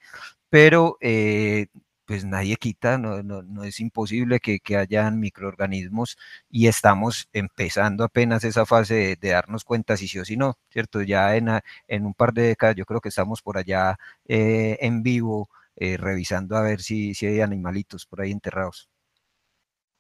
[0.51, 1.69] pero eh,
[2.09, 6.17] pues nadie quita, no, no, no es imposible que, que, hayan microorganismos
[6.49, 11.03] y estamos empezando apenas esa fase de, darnos cuenta si sí o si no, ¿cierto?
[11.03, 11.51] Ya en,
[11.87, 15.99] en, un par de décadas yo creo que estamos por allá eh, en vivo eh,
[15.99, 18.89] revisando a ver si, si hay animalitos por ahí enterrados.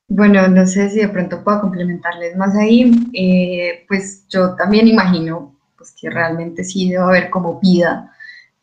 [0.09, 2.90] Bueno, no sé si de pronto puedo complementarles más ahí.
[3.12, 8.14] Eh, pues yo también imagino pues, que realmente sí debe haber como vida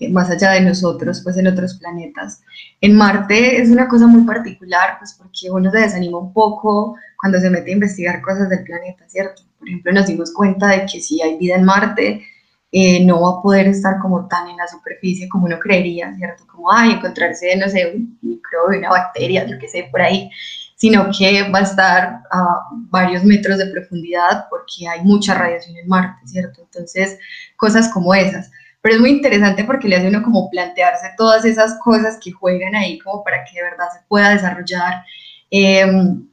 [0.10, 2.41] más allá de nosotros, pues en otros planetas.
[2.81, 7.39] En Marte es una cosa muy particular, pues porque uno se desanima un poco cuando
[7.39, 9.43] se mete a investigar cosas del planeta, ¿cierto?
[9.58, 12.25] Por ejemplo, nos dimos cuenta de que si hay vida en Marte,
[12.71, 16.45] eh, no va a poder estar como tan en la superficie como uno creería, ¿cierto?
[16.45, 20.29] Como, ay, encontrarse, no sé, un microbio, una bacteria, lo que sé, por ahí,
[20.75, 25.88] sino que va a estar a varios metros de profundidad porque hay mucha radiación en
[25.88, 26.63] Marte, ¿cierto?
[26.63, 27.17] Entonces,
[27.55, 28.51] cosas como esas
[28.86, 32.76] pero es muy interesante porque le hace uno como plantearse todas esas cosas que juegan
[32.76, 35.04] ahí como para que de verdad se pueda desarrollar
[35.50, 36.28] em,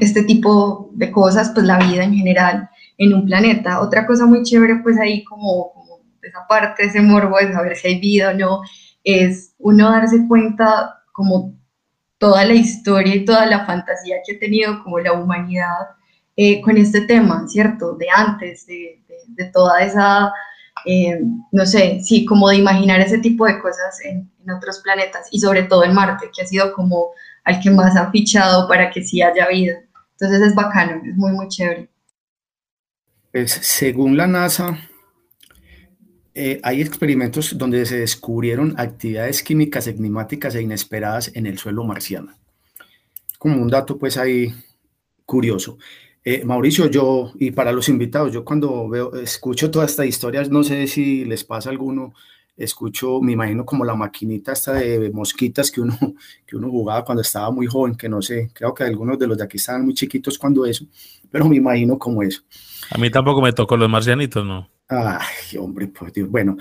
[0.00, 3.80] este tipo de cosas, pues la vida en general en un planeta.
[3.82, 7.88] Otra cosa muy chévere pues ahí como, como esa parte, ese morbo de saber si
[7.88, 8.62] hay vida o no,
[9.02, 11.52] es uno darse cuenta como
[12.16, 15.88] toda la historia y toda la fantasía que ha tenido como la humanidad
[16.34, 17.94] eh, con este tema, ¿cierto?
[17.94, 20.32] De antes, de, de toda esa
[20.86, 21.20] eh,
[21.52, 25.62] no sé, sí, como de imaginar ese tipo de cosas en, otros planetas y sobre
[25.62, 27.12] todo en Marte, que ha sido como
[27.44, 29.78] al que más ha fichado para que sí haya vida.
[30.12, 31.88] Entonces es bacano, es muy, muy chévere.
[33.32, 34.78] Pues según la NASA,
[36.34, 42.34] eh, hay experimentos donde se descubrieron actividades químicas enigmáticas e inesperadas en el suelo marciano.
[43.38, 44.54] Como un dato, pues ahí
[45.24, 45.78] curioso.
[46.26, 50.64] Eh, Mauricio, yo, y para los invitados, yo cuando veo, escucho toda esta historia, no
[50.64, 52.14] sé si les pasa a alguno,
[52.56, 55.98] escucho, me imagino como la maquinita esta de mosquitas que uno,
[56.46, 59.36] que uno jugaba cuando estaba muy joven, que no sé, creo que algunos de los
[59.36, 60.86] de aquí estaban muy chiquitos cuando eso,
[61.30, 62.40] pero me imagino como eso.
[62.90, 64.70] A mí tampoco me tocó los marcianitos, ¿no?
[64.88, 66.30] Ay, hombre, por Dios.
[66.30, 66.56] Bueno,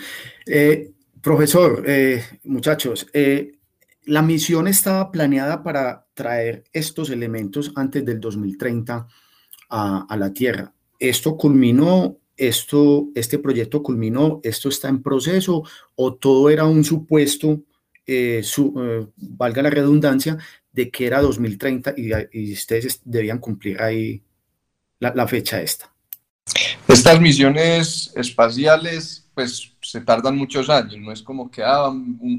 [0.45, 3.07] eh, profesor, eh, muchachos,
[4.05, 9.07] la misión estaba planeada para traer estos elementos antes del 2030
[9.73, 10.71] a, la Tierra.
[10.99, 15.63] Esto culminó, esto, este proyecto culminó, esto está en proceso
[15.95, 17.61] o todo era un supuesto,
[18.05, 20.37] eh, eh, valga la redundancia,
[20.71, 24.21] de que era 2030 y, ustedes debían cumplir ahí
[24.99, 25.91] la, fecha esta.
[26.87, 31.91] Estas misiones espaciales, pues se tardan muchos años, no es como que ah,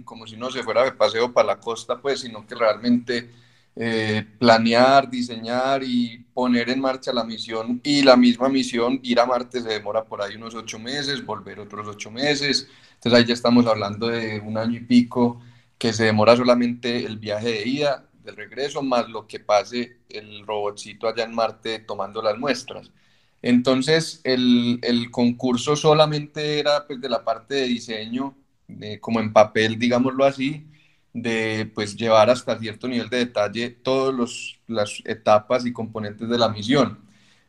[0.05, 3.31] como si no se fuera de paseo para la costa, pues, sino que realmente
[3.77, 9.27] eh, planear, diseñar y poner en marcha la misión y la misma misión, ir a
[9.27, 13.35] Marte se demora por ahí unos ocho meses, volver otros ocho meses, entonces ahí ya
[13.35, 15.41] estamos hablando de un año y pico
[15.79, 20.47] que se demora solamente el viaje de ida, de regreso, más lo que pase el
[20.47, 22.91] robotcito allá en Marte tomando las muestras.
[23.43, 28.35] Entonces el, el concurso solamente era pues, de la parte de diseño,
[29.01, 30.67] como en papel, digámoslo así,
[31.15, 36.49] de pues llevar hasta cierto nivel de detalle todas las etapas y componentes de la
[36.49, 36.99] misión,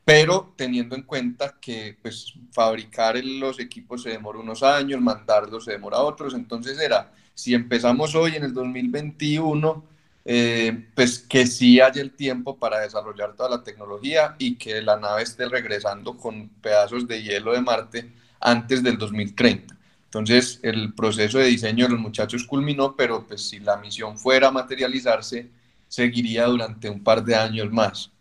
[0.06, 5.72] pero teniendo en cuenta que pues fabricar los equipos se demora unos años, mandarlos se
[5.72, 9.84] demora otros, entonces era, si empezamos hoy en el 2021,
[10.28, 14.98] eh, pues que sí haya el tiempo para desarrollar toda la tecnología y que la
[14.98, 19.75] nave esté regresando con pedazos de hielo de Marte antes del 2030.
[20.16, 24.48] Entonces, el proceso de diseño de los muchachos culminó, pero pues si la misión fuera
[24.48, 25.50] a materializarse,
[25.90, 28.14] seguiría durante un par de años más.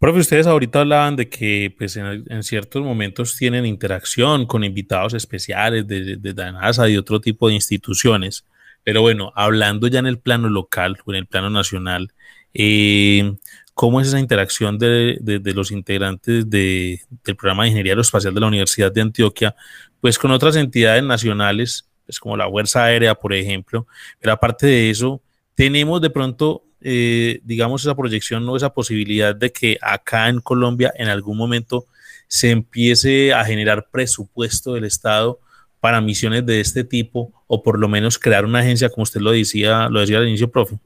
[0.00, 5.86] Profe, ustedes ahorita hablaban de que pues, en, ciertos momentos tienen interacción con invitados especiales
[5.86, 8.44] de, de, la NASA y otro tipo de instituciones,
[8.82, 12.12] pero bueno, hablando ya en el plano local o en el plano nacional,
[12.54, 13.36] eh,
[13.76, 16.98] ¿cómo es esa interacción de, de los integrantes del
[17.36, 19.54] programa de Ingeniería Aeroespacial de la Universidad de Antioquia
[20.00, 23.86] pues con otras entidades nacionales, pues como la Fuerza Aérea, por ejemplo,
[24.18, 25.20] pero aparte de eso,
[25.54, 30.90] tenemos de pronto, eh, digamos, esa proyección o esa posibilidad de que acá en Colombia
[30.96, 31.84] en algún momento
[32.28, 35.38] se empiece a generar presupuesto del Estado
[35.80, 39.32] para misiones de este tipo o por lo menos crear una agencia como usted lo
[39.32, 40.78] decía, lo decía al inicio, profe?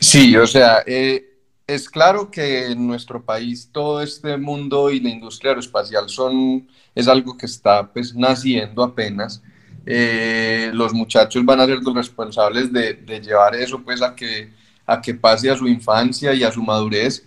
[0.00, 1.35] Sí, o sea, eh,
[1.66, 7.08] es claro que en nuestro país todo este mundo y la industria aeroespacial son, es
[7.08, 9.42] algo que está pues naciendo apenas.
[9.84, 14.52] Eh, los muchachos van a ser los responsables de, de, llevar eso pues a que,
[14.84, 17.24] a que pase a su infancia y a su madurez,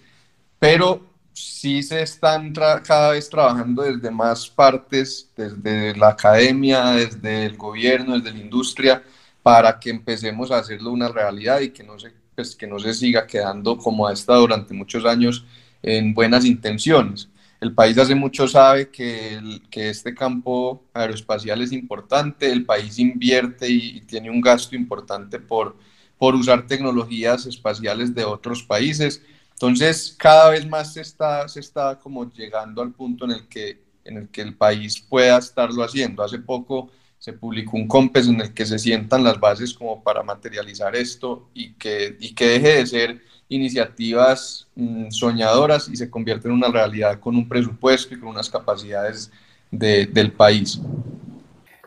[0.60, 1.02] pero
[1.34, 8.20] sí se están cada vez trabajando desde más partes, desde la academia, desde el gobierno,
[8.20, 9.04] desde la industria,
[9.42, 12.94] para que empecemos a hacerlo una realidad y que no se, pues, que no se
[12.94, 15.46] siga quedando como ha estado durante muchos años
[15.82, 17.30] en buenas intenciones.
[17.62, 23.70] El país hace mucho sabe que, que este campo aeroespacial es importante, el país invierte
[23.70, 25.76] y, y tiene un gasto importante por,
[26.18, 29.22] por usar tecnologías espaciales de otros países
[29.62, 33.84] entonces, cada vez más se está, se está como llegando al punto en el, que,
[34.06, 36.24] en el que el país pueda estarlo haciendo.
[36.24, 40.24] Hace poco se publicó un COMPES en el que se sientan las bases como para
[40.24, 46.48] materializar esto y que, y que deje de ser iniciativas mm, soñadoras y se convierta
[46.48, 49.32] en una realidad con un presupuesto y con unas capacidades
[49.70, 50.80] de, del país.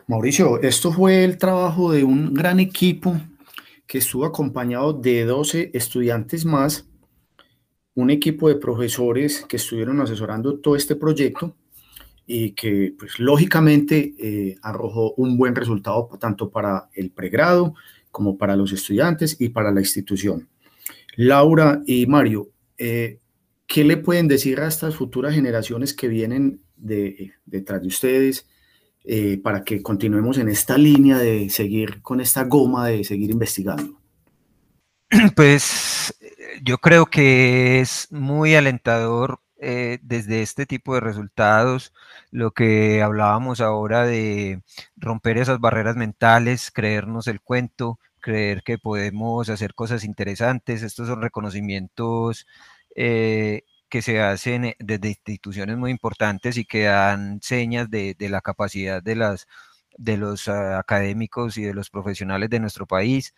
[0.05, 3.19] Mauricio, esto fue el trabajo de un gran equipo
[3.87, 6.85] que estuvo acompañado de 12 estudiantes más
[7.95, 11.55] un equipo de profesores que estuvieron asesorando todo este proyecto
[12.25, 17.75] y que pues lógicamente eh, arrojó un buen resultado tanto para el pregrado
[18.11, 20.47] como para los estudiantes y para la institución.
[21.15, 23.19] Laura y Mario, eh,
[23.67, 28.47] ¿qué le pueden decir a estas futuras generaciones que vienen de, detrás de ustedes
[29.03, 33.99] eh, para que continuemos en esta línea de seguir con esta goma de seguir investigando?
[35.35, 36.15] Pues
[36.63, 41.93] yo creo que es muy alentador eh, desde este tipo de resultados,
[42.31, 44.61] lo que hablábamos ahora de
[44.97, 50.83] romper esas barreras mentales, creernos el cuento, creer que podemos hacer cosas interesantes.
[50.83, 52.45] Estos son reconocimientos
[52.95, 58.41] eh, que se hacen eh, desde instituciones muy importantes y que dan señas de, la
[58.41, 59.47] capacidad de, las,
[59.97, 63.33] de los ah, académicos y de los profesionales de nuestro país.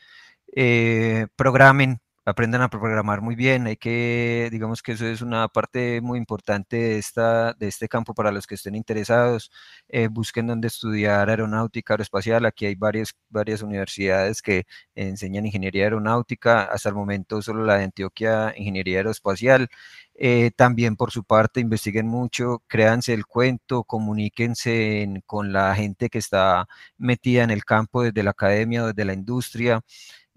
[1.35, 3.67] programen aprendan a programar muy bien.
[3.67, 8.13] Hay que, digamos que eso es una parte muy importante de, esta, de este campo
[8.15, 9.51] para los que estén interesados.
[9.89, 12.45] Eh, busquen dónde estudiar aeronáutica aeroespacial.
[12.45, 14.65] Aquí hay varias, varias universidades que
[14.95, 16.63] enseñan ingeniería aeronáutica.
[16.63, 19.69] Hasta el momento solo la de Antioquia, ingeniería aeroespacial.
[20.17, 26.19] Eh, también por su parte investiguen mucho, créanse el cuento, comuníquense con la gente que
[26.19, 26.67] está
[26.97, 29.81] metida en el campo desde la academia desde la industria.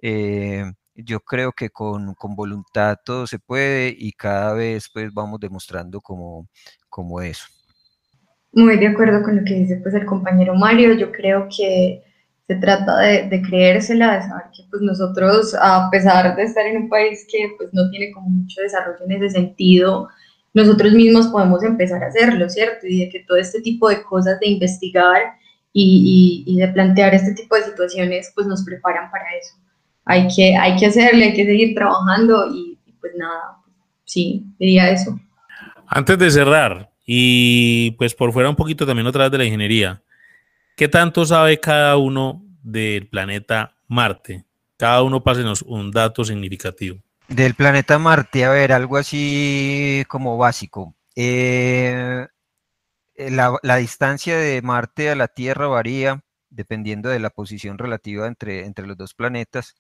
[0.03, 0.72] Eh,
[1.05, 6.01] yo creo que con, con, voluntad todo se puede y cada vez pues vamos demostrando
[6.01, 6.49] como,
[6.88, 7.46] como eso.
[8.53, 12.03] Muy de acuerdo con lo que dice pues el compañero Mario, yo creo que
[12.49, 16.88] se trata de, creérsela, de saber que pues nosotros a pesar de estar en un
[16.88, 20.09] país que pues no tiene como mucho desarrollo en ese sentido,
[20.55, 22.86] nosotros mismos podemos empezar a hacerlo, ¿cierto?
[22.86, 25.22] Y de que todo este tipo de cosas de investigar
[25.72, 29.55] y, y, y de plantear este tipo de situaciones pues nos preparan para eso
[30.09, 33.59] hay que, hay que hacerle, hay que seguir trabajando y, pues nada,
[34.04, 35.20] sí, diría eso.
[35.86, 40.02] Antes de cerrar, y pues por fuera un poquito también otra vez de la ingeniería,
[40.76, 44.46] ¿qué tanto sabe cada uno del planeta Marte?
[44.78, 46.98] Cada uno pásenos un dato significativo.
[47.28, 50.94] Del planeta Marte, a ver, algo así como básico.
[51.14, 52.26] Eh,
[53.14, 58.64] la, la, distancia de Marte a la Tierra varía dependiendo de la posición relativa entre,
[58.64, 59.74] entre los dos planetas.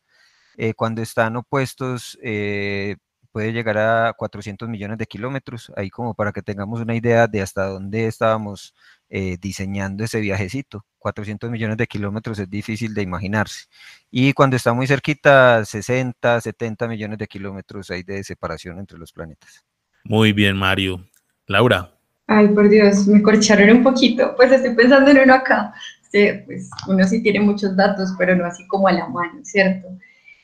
[0.60, 2.96] Eh, cuando están opuestos eh,
[3.30, 7.40] puede llegar a 400 millones de kilómetros, ahí como para que tengamos una idea de
[7.42, 8.74] hasta dónde estábamos
[9.08, 10.84] eh, diseñando ese viajecito.
[10.98, 13.66] 400 millones de kilómetros es difícil de imaginarse.
[14.10, 19.12] Y cuando está muy cerquita, 60, 70 millones de kilómetros hay de separación entre los
[19.12, 19.64] planetas.
[20.02, 21.06] Muy bien, Mario.
[21.46, 21.94] Laura.
[22.26, 24.34] Ay, por Dios, me corcharon un poquito.
[24.34, 25.72] Pues estoy pensando en uno acá.
[26.10, 29.86] pues uno sí tiene muchos datos, pero no así como a la mano, ¿cierto?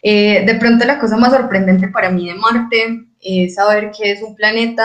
[0.06, 4.22] Eh, de pronto la cosa más sorprendente para mí de Marte es saber que es
[4.22, 4.84] un planeta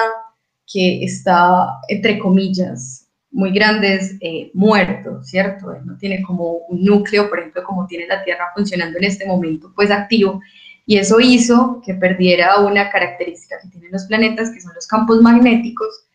[0.66, 5.74] que está, entre comillas, muy grandes, eh, muerto, ¿cierto?
[5.84, 9.74] No tiene como un núcleo, por ejemplo, como tiene la Tierra funcionando en este momento,
[9.76, 10.40] pues activo.
[10.86, 15.22] Y eso hizo que perdiera una característica que tienen los planetas, que son los campos
[15.22, 16.06] magnéticos,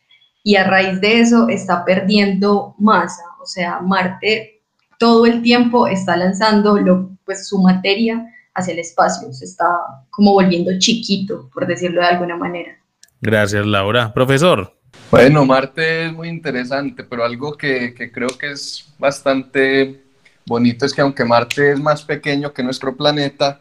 [0.43, 3.23] y a raíz de eso está perdiendo masa.
[3.43, 4.63] O sea, Marte
[4.99, 6.79] todo el tiempo está lanzando
[7.27, 9.67] pues, su materia hacia el espacio, se está
[10.11, 12.79] como volviendo chiquito, por decirlo de alguna manera.
[13.21, 14.13] Gracias, Laura.
[14.13, 14.75] Profesor.
[15.11, 20.03] Bueno, Marte es muy interesante, pero algo que, que creo que es bastante
[20.47, 23.61] bonito es que aunque Marte es más pequeño que nuestro planeta,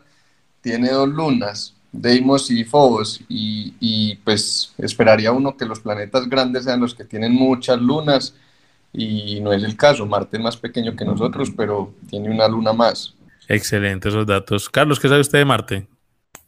[0.62, 6.64] tiene dos lunas, Deimos y Phobos, y, y, pues esperaría uno que los planetas grandes
[6.64, 8.36] sean los que tienen muchas lunas,
[8.92, 12.74] y no es el caso, Marte es más pequeño que nosotros, pero tiene una luna
[12.74, 13.14] más.
[13.48, 14.70] Excelente esos datos.
[14.70, 15.88] Carlos, ¿qué sabe usted de Marte?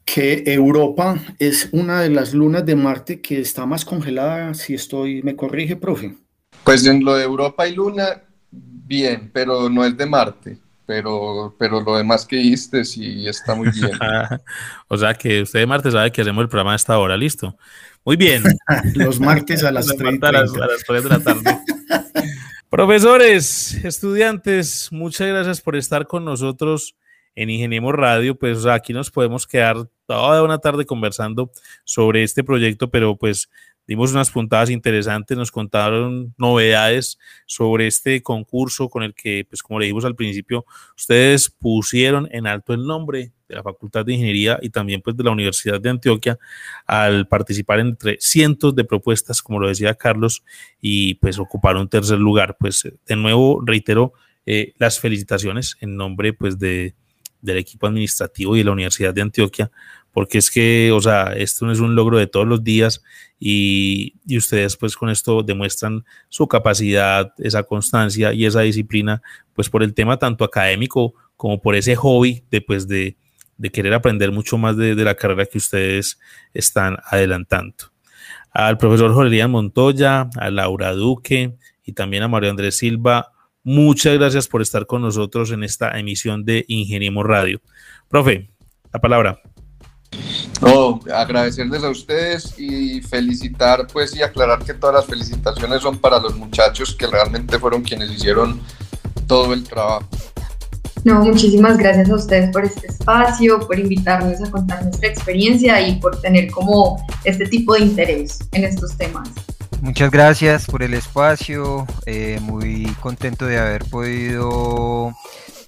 [0.05, 5.23] Que Europa es una de las lunas de Marte que está más congelada, si estoy,
[5.23, 6.15] me corrige, profe.
[6.63, 10.57] Pues en lo de Europa y Luna, bien, pero no es de Marte.
[10.87, 13.89] Pero, pero lo demás que viste sí está muy bien.
[14.87, 17.57] o sea que usted de Marte sabe que hacemos el programa a esta hora, listo.
[18.05, 18.43] Muy bien.
[18.93, 21.59] Los martes a las 3, a las, a las 3 de la tarde.
[22.75, 26.97] Profesores, estudiantes, muchas gracias por estar con nosotros
[27.33, 28.37] en Ingeniemos Radio.
[28.37, 31.51] Pues aquí nos podemos quedar toda una tarde conversando
[31.85, 33.49] sobre este proyecto, pero pues
[33.87, 39.79] dimos unas puntadas interesantes, nos contaron novedades sobre este concurso con el que, pues como
[39.79, 40.65] le dijimos al principio,
[40.97, 45.23] ustedes pusieron en alto el nombre de la Facultad de Ingeniería y también pues de
[45.23, 46.37] la Universidad de Antioquia
[46.85, 50.43] al participar entre cientos de propuestas, como lo decía Carlos,
[50.81, 52.57] y pues ocupar un tercer lugar.
[52.59, 54.13] Pues de nuevo reitero
[54.45, 56.95] eh, las felicitaciones en nombre pues de,
[57.41, 59.71] del equipo administrativo y de la Universidad de Antioquia,
[60.15, 63.03] porque es que, o sea, esto no es un logro de todos los días
[63.37, 69.21] y, ustedes pues con esto demuestran su capacidad, esa constancia y esa disciplina,
[69.53, 73.17] pues por el tema tanto académico como por ese hobby de pues de,
[73.73, 76.17] querer aprender mucho más de, de, la carrera que ustedes
[76.53, 77.75] están adelantando.
[78.51, 84.47] Al profesor Jorge Montoya, a Laura Duque y también a Mario Andrés Silva, muchas gracias
[84.47, 87.59] por estar con nosotros en esta emisión de Ingeniemos Radio.
[88.07, 88.49] Profe,
[88.93, 89.41] la palabra.
[90.61, 96.19] No, agradecerles a ustedes y felicitar, pues, y aclarar que todas las felicitaciones son para
[96.19, 98.61] los muchachos que realmente fueron quienes hicieron
[99.27, 100.07] todo el trabajo.
[101.03, 105.99] No, muchísimas gracias a ustedes por este espacio, por invitarnos a contar nuestra experiencia y
[105.99, 109.29] por tener como este tipo de interés en estos temas.
[109.81, 115.13] Muchas gracias por el espacio, eh, muy contento de haber podido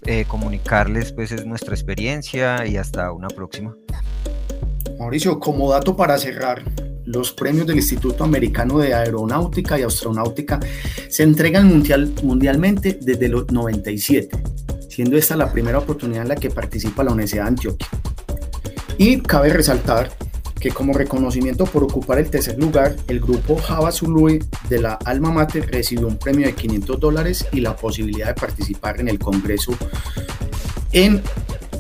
[0.06, 3.76] eh, comunicarles pues nuestra experiencia y hasta una próxima.
[5.00, 6.64] Mauricio, como dato para cerrar,
[7.06, 10.60] los premios del Instituto Americano de Aeronáutica y Astronáutica
[11.10, 14.30] se entregan mundial, mundialmente desde los 97
[14.98, 17.88] siendo esta la primera oportunidad en la que participa la Universidad de Antioquia.
[18.98, 20.10] Y cabe resaltar
[20.60, 25.30] que como reconocimiento por ocupar el tercer lugar, el grupo Java Zului de la Alma
[25.30, 29.72] Mater recibió un premio de 500 dólares y la posibilidad de participar en el Congreso
[30.94, 31.22] en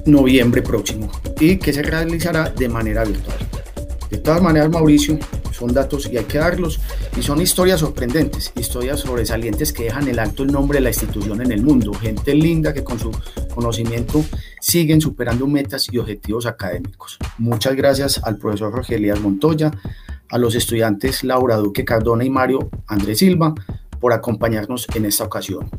[0.08, 3.38] noviembre próximo y que se realizará de manera virtual.
[4.10, 5.20] De todas maneras, Mauricio,
[5.52, 6.80] son datos y hay que darlos,
[7.18, 11.42] y son historias sorprendentes, historias sobresalientes que dejan el alto el nombre de la institución
[11.42, 13.12] en el mundo, gente linda que con su
[13.54, 14.24] conocimiento
[14.62, 17.18] siguen superando metas y objetivos académicos.
[17.38, 19.72] Muchas gracias al profesor Jorge Elías Montoya,
[20.30, 23.54] a los estudiantes Laura Duque Cardona y Mario Andrés Silva
[24.00, 25.70] por acompañarnos en esta ocasión.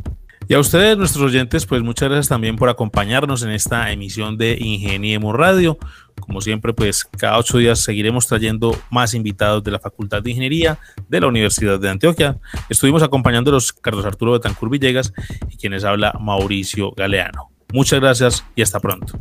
[0.50, 4.56] Y a ustedes, nuestros oyentes, pues muchas gracias también por acompañarnos en esta emisión de
[4.58, 5.76] Ingeniemos Radio.
[6.18, 10.78] Como siempre, pues cada ocho días seguiremos trayendo más invitados de la Facultad de Ingeniería
[11.06, 12.38] de la Universidad de Antioquia.
[12.70, 15.12] Estuvimos acompañándolos Carlos Arturo Betancur Villegas
[15.50, 17.50] y quienes habla Mauricio Galeano.
[17.74, 19.20] Muchas gracias y hasta pronto.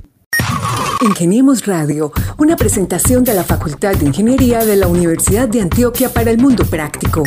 [1.02, 6.32] Ingeniemos Radio, una presentación de la Facultad de Ingeniería de la Universidad de Antioquia para
[6.32, 7.24] el Mundo Práctico.